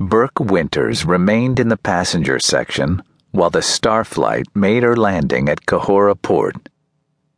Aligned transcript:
Burke 0.00 0.38
Winters 0.38 1.04
remained 1.04 1.58
in 1.58 1.70
the 1.70 1.76
passenger 1.76 2.38
section 2.38 3.02
while 3.32 3.50
the 3.50 3.58
Starflight 3.58 4.46
made 4.54 4.84
her 4.84 4.96
landing 4.96 5.48
at 5.48 5.66
Kahora 5.66 6.14
Port. 6.14 6.68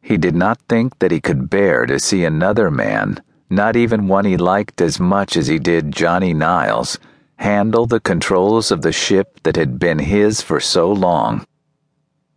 He 0.00 0.16
did 0.16 0.36
not 0.36 0.60
think 0.68 1.00
that 1.00 1.10
he 1.10 1.20
could 1.20 1.50
bear 1.50 1.84
to 1.84 1.98
see 1.98 2.24
another 2.24 2.70
man, 2.70 3.20
not 3.50 3.74
even 3.74 4.06
one 4.06 4.24
he 4.24 4.36
liked 4.36 4.80
as 4.80 5.00
much 5.00 5.36
as 5.36 5.48
he 5.48 5.58
did 5.58 5.90
Johnny 5.90 6.32
Niles, 6.32 6.96
handle 7.36 7.86
the 7.86 7.98
controls 7.98 8.70
of 8.70 8.82
the 8.82 8.92
ship 8.92 9.40
that 9.42 9.56
had 9.56 9.80
been 9.80 9.98
his 9.98 10.40
for 10.40 10.60
so 10.60 10.92
long. 10.92 11.44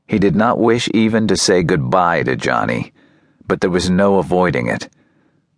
He 0.08 0.18
did 0.18 0.36
not 0.36 0.58
wish 0.58 0.90
even 0.96 1.28
to 1.28 1.38
say 1.38 1.62
goodbye 1.62 2.24
to 2.24 2.36
Johnny, 2.36 2.92
but 3.46 3.62
there 3.62 3.70
was 3.70 3.88
no 3.88 4.18
avoiding 4.18 4.66
it. 4.66 4.90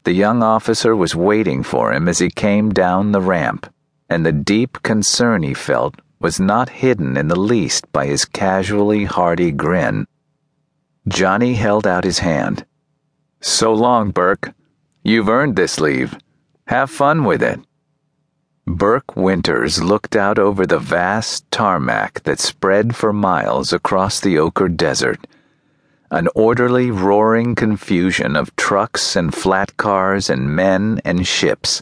The 0.03 0.11
young 0.11 0.43
officer 0.43 0.97
was 0.97 1.15
waiting 1.15 1.63
for 1.63 1.93
him 1.93 2.09
as 2.09 2.19
he 2.19 2.29
came 2.29 2.71
down 2.71 3.13
the 3.13 3.21
ramp 3.21 3.71
and 4.09 4.25
the 4.25 4.31
deep 4.31 4.81
concern 4.81 5.43
he 5.43 5.53
felt 5.53 5.95
was 6.19 6.39
not 6.39 6.69
hidden 6.69 7.15
in 7.15 7.27
the 7.27 7.39
least 7.39 7.89
by 7.91 8.05
his 8.05 8.25
casually 8.25 9.05
hearty 9.05 9.51
grin. 9.51 10.07
Johnny 11.07 11.53
held 11.53 11.87
out 11.87 12.03
his 12.03 12.19
hand. 12.19 12.65
So 13.41 13.73
long, 13.73 14.11
Burke. 14.11 14.53
You've 15.03 15.29
earned 15.29 15.55
this 15.55 15.79
leave. 15.79 16.17
Have 16.67 16.89
fun 16.89 17.23
with 17.23 17.41
it. 17.41 17.59
Burke 18.67 19.15
Winters 19.15 19.81
looked 19.81 20.15
out 20.15 20.37
over 20.37 20.67
the 20.67 20.77
vast 20.77 21.49
tarmac 21.49 22.21
that 22.23 22.39
spread 22.39 22.95
for 22.95 23.13
miles 23.13 23.71
across 23.73 24.19
the 24.19 24.37
ochre 24.37 24.69
desert. 24.69 25.25
An 26.11 26.27
orderly, 26.35 26.91
roaring 26.91 27.55
confusion 27.55 28.35
of 28.35 28.55
trucks 28.55 29.15
and 29.15 29.33
flat 29.33 29.77
cars 29.77 30.29
and 30.29 30.55
men 30.55 31.01
and 31.05 31.25
ships 31.25 31.81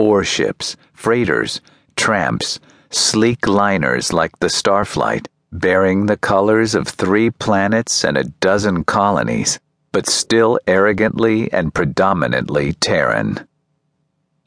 ore 0.00 0.24
ships, 0.24 0.76
freighters, 0.94 1.60
tramps, 1.94 2.58
sleek 2.88 3.46
liners 3.46 4.14
like 4.14 4.38
the 4.38 4.46
Starflight, 4.46 5.26
bearing 5.52 6.06
the 6.06 6.16
colors 6.16 6.74
of 6.74 6.88
three 6.88 7.30
planets 7.30 8.02
and 8.02 8.16
a 8.16 8.24
dozen 8.24 8.82
colonies, 8.82 9.60
but 9.92 10.08
still 10.08 10.58
arrogantly 10.66 11.52
and 11.52 11.74
predominantly 11.74 12.72
Terran. 12.72 13.46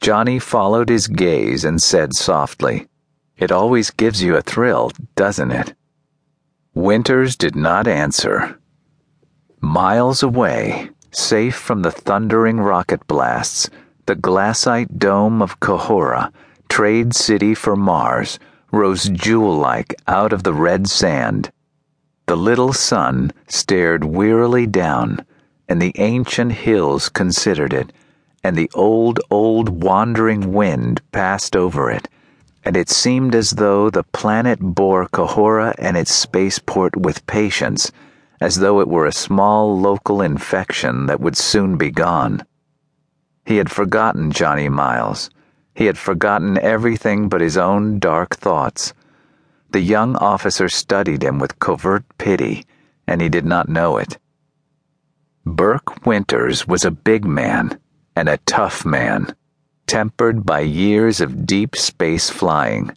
Johnny 0.00 0.40
followed 0.40 0.88
his 0.88 1.06
gaze 1.06 1.64
and 1.64 1.80
said 1.80 2.14
softly, 2.14 2.88
It 3.38 3.52
always 3.52 3.90
gives 3.90 4.22
you 4.22 4.36
a 4.36 4.42
thrill, 4.42 4.90
doesn't 5.14 5.52
it? 5.52 5.74
Winters 6.74 7.36
did 7.36 7.54
not 7.54 7.86
answer. 7.86 8.58
Miles 9.60 10.22
away, 10.22 10.90
safe 11.12 11.54
from 11.54 11.82
the 11.82 11.92
thundering 11.92 12.58
rocket 12.58 13.06
blasts, 13.06 13.70
the 14.06 14.14
glassite 14.14 14.98
dome 14.98 15.40
of 15.40 15.60
Kahora, 15.60 16.32
trade 16.68 17.14
city 17.14 17.54
for 17.54 17.74
Mars, 17.74 18.38
rose 18.70 19.08
jewel 19.08 19.56
like 19.56 19.94
out 20.06 20.32
of 20.32 20.42
the 20.42 20.52
red 20.52 20.88
sand. 20.88 21.50
The 22.26 22.36
little 22.36 22.72
sun 22.72 23.32
stared 23.48 24.04
wearily 24.04 24.66
down, 24.66 25.24
and 25.68 25.80
the 25.80 25.92
ancient 25.96 26.52
hills 26.52 27.08
considered 27.08 27.72
it, 27.72 27.92
and 28.42 28.56
the 28.56 28.70
old, 28.74 29.20
old 29.30 29.82
wandering 29.82 30.52
wind 30.52 31.00
passed 31.12 31.56
over 31.56 31.90
it, 31.90 32.08
and 32.64 32.76
it 32.76 32.90
seemed 32.90 33.34
as 33.34 33.52
though 33.52 33.88
the 33.88 34.04
planet 34.04 34.58
bore 34.60 35.06
Kahora 35.08 35.74
and 35.78 35.96
its 35.96 36.14
spaceport 36.14 36.96
with 36.96 37.26
patience, 37.26 37.90
as 38.40 38.56
though 38.56 38.80
it 38.80 38.88
were 38.88 39.06
a 39.06 39.12
small 39.12 39.78
local 39.78 40.20
infection 40.20 41.06
that 41.06 41.20
would 41.20 41.36
soon 41.36 41.76
be 41.78 41.90
gone. 41.90 42.42
He 43.46 43.58
had 43.58 43.70
forgotten 43.70 44.32
Johnny 44.32 44.70
Niles. 44.70 45.28
He 45.74 45.84
had 45.84 45.98
forgotten 45.98 46.58
everything 46.58 47.28
but 47.28 47.42
his 47.42 47.58
own 47.58 47.98
dark 47.98 48.36
thoughts. 48.36 48.94
The 49.70 49.80
young 49.80 50.16
officer 50.16 50.70
studied 50.70 51.22
him 51.22 51.38
with 51.38 51.58
covert 51.58 52.04
pity, 52.16 52.64
and 53.06 53.20
he 53.20 53.28
did 53.28 53.44
not 53.44 53.68
know 53.68 53.98
it. 53.98 54.16
Burke 55.44 56.06
Winters 56.06 56.66
was 56.66 56.86
a 56.86 56.90
big 56.90 57.26
man, 57.26 57.78
and 58.16 58.30
a 58.30 58.38
tough 58.46 58.86
man, 58.86 59.34
tempered 59.86 60.46
by 60.46 60.60
years 60.60 61.20
of 61.20 61.44
deep 61.44 61.76
space 61.76 62.30
flying. 62.30 62.96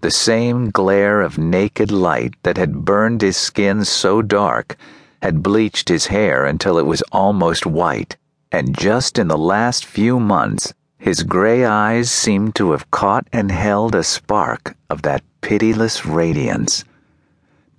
The 0.00 0.12
same 0.12 0.70
glare 0.70 1.20
of 1.20 1.38
naked 1.38 1.90
light 1.90 2.34
that 2.44 2.56
had 2.56 2.84
burned 2.84 3.20
his 3.20 3.36
skin 3.36 3.84
so 3.84 4.22
dark 4.22 4.76
had 5.22 5.42
bleached 5.42 5.88
his 5.88 6.06
hair 6.06 6.44
until 6.44 6.78
it 6.78 6.86
was 6.86 7.02
almost 7.10 7.66
white 7.66 8.16
and 8.52 8.78
just 8.78 9.18
in 9.18 9.28
the 9.28 9.38
last 9.38 9.86
few 9.86 10.20
months, 10.20 10.74
his 10.98 11.22
gray 11.22 11.64
eyes 11.64 12.10
seemed 12.10 12.54
to 12.54 12.72
have 12.72 12.90
caught 12.90 13.26
and 13.32 13.50
held 13.50 13.94
a 13.94 14.04
spark 14.04 14.76
of 14.90 15.00
that 15.02 15.24
pitiless 15.40 16.04
radiance. 16.04 16.84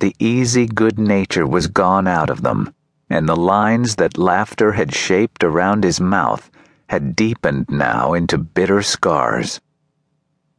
The 0.00 0.16
easy 0.18 0.66
good 0.66 0.98
nature 0.98 1.46
was 1.46 1.68
gone 1.68 2.08
out 2.08 2.28
of 2.28 2.42
them, 2.42 2.74
and 3.08 3.28
the 3.28 3.36
lines 3.36 3.94
that 3.96 4.18
laughter 4.18 4.72
had 4.72 4.92
shaped 4.92 5.44
around 5.44 5.84
his 5.84 6.00
mouth 6.00 6.50
had 6.88 7.14
deepened 7.14 7.66
now 7.70 8.12
into 8.12 8.36
bitter 8.36 8.82
scars. 8.82 9.60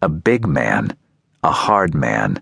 A 0.02 0.08
big 0.08 0.48
man, 0.48 0.96
a 1.44 1.52
hard 1.52 1.94
man, 1.94 2.42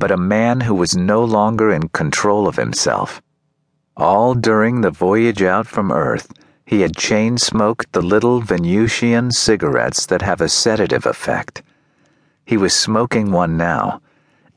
but 0.00 0.10
a 0.10 0.16
man 0.16 0.62
who 0.62 0.74
was 0.74 0.96
no 0.96 1.24
longer 1.24 1.70
in 1.70 1.88
control 1.90 2.48
of 2.48 2.56
himself. 2.56 3.22
All 3.96 4.34
during 4.34 4.80
the 4.80 4.90
voyage 4.90 5.42
out 5.42 5.68
from 5.68 5.92
Earth, 5.92 6.32
he 6.66 6.80
had 6.80 6.96
chain 6.96 7.36
smoked 7.38 7.92
the 7.92 8.02
little 8.02 8.40
Venusian 8.40 9.30
cigarettes 9.30 10.06
that 10.06 10.22
have 10.22 10.40
a 10.40 10.48
sedative 10.48 11.06
effect. 11.06 11.62
He 12.44 12.56
was 12.56 12.74
smoking 12.74 13.30
one 13.30 13.56
now, 13.56 14.00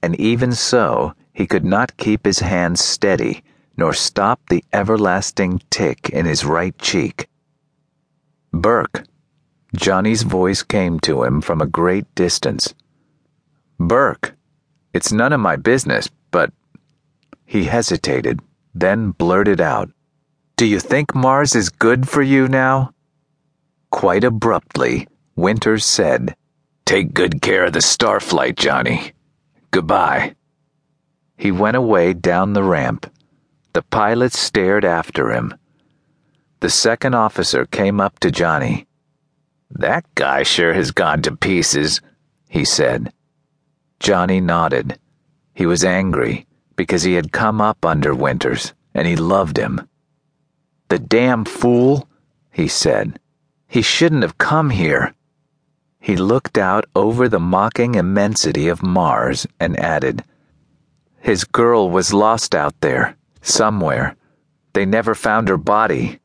and 0.02 0.20
even 0.20 0.54
so, 0.54 1.14
he 1.34 1.46
could 1.46 1.66
not 1.66 1.98
keep 1.98 2.26
his 2.26 2.40
hand 2.40 2.80
steady 2.80 3.44
nor 3.78 3.94
stop 3.94 4.42
the 4.50 4.64
everlasting 4.74 5.62
tick 5.70 6.10
in 6.10 6.26
his 6.26 6.44
right 6.44 6.78
cheek. 6.80 7.30
Burke. 8.52 9.04
Johnny's 9.76 10.24
voice 10.24 10.64
came 10.64 11.00
to 11.02 11.24
him 11.24 11.42
from 11.42 11.62
a 11.62 11.68
great 11.68 12.14
distance. 12.16 12.74
Burke, 13.80 14.36
it's 14.94 15.12
none 15.12 15.32
of 15.32 15.40
my 15.40 15.56
business, 15.56 16.10
but. 16.32 16.52
He 17.46 17.66
hesitated, 17.66 18.42
then 18.74 19.12
blurted 19.12 19.62
out. 19.62 19.90
Do 20.58 20.66
you 20.66 20.80
think 20.80 21.14
Mars 21.14 21.54
is 21.56 21.70
good 21.70 22.10
for 22.10 22.24
you 22.24 22.48
now? 22.48 22.92
Quite 23.92 24.24
abruptly, 24.24 25.08
Winters 25.36 25.86
said, 25.86 26.36
Take 26.84 27.14
good 27.14 27.44
care 27.44 27.66
of 27.66 27.74
the 27.74 27.80
Starflight, 27.80 28.56
Johnny. 28.56 29.12
Goodbye. 29.70 30.36
He 31.38 31.52
went 31.52 31.78
away 31.78 32.14
down 32.14 32.54
the 32.54 32.64
ramp. 32.64 33.06
The 33.74 33.84
pilot 33.84 34.34
stared 34.34 34.84
after 34.84 35.32
him. 35.32 35.54
The 36.62 36.72
second 36.72 37.14
officer 37.14 37.68
came 37.68 38.02
up 38.02 38.18
to 38.22 38.32
Johnny. 38.32 38.88
That 39.70 40.06
guy 40.16 40.42
sure 40.42 40.74
has 40.74 40.90
gone 40.90 41.22
to 41.22 41.36
pieces, 41.36 42.02
he 42.50 42.66
said. 42.66 43.14
Johnny 44.00 44.42
nodded. 44.42 44.98
He 45.54 45.68
was 45.68 45.86
angry 45.86 46.48
because 46.76 47.04
he 47.04 47.14
had 47.14 47.32
come 47.32 47.62
up 47.62 47.86
under 47.86 48.16
Winters 48.16 48.74
and 48.96 49.06
he 49.08 49.16
loved 49.16 49.58
him. 49.58 49.88
The 50.90 51.00
damn 51.00 51.46
fool, 51.46 52.08
he 52.52 52.68
said. 52.68 53.20
He 53.68 53.82
shouldn't 53.82 54.22
have 54.22 54.38
come 54.38 54.70
here. 54.70 55.14
He 56.00 56.16
looked 56.16 56.58
out 56.58 56.86
over 56.96 57.28
the 57.28 57.40
mocking 57.40 57.96
immensity 57.96 58.70
of 58.70 58.82
Mars 58.82 59.46
and 59.60 59.78
added, 59.78 60.24
His 61.20 61.44
girl 61.44 61.90
was 61.90 62.14
lost 62.14 62.56
out 62.56 62.80
there, 62.80 63.18
somewhere. 63.42 64.16
They 64.74 64.86
never 64.86 65.14
found 65.14 65.50
her 65.50 65.58
body. 65.58 66.20